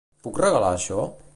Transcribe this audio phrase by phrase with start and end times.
[0.27, 1.05] Puc regalar això?